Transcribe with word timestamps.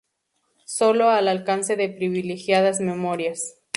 sólo 0.65 1.11
al 1.11 1.27
alcance 1.27 1.75
de 1.75 1.87
privilegiadas 1.87 2.79
memorias 2.81 3.61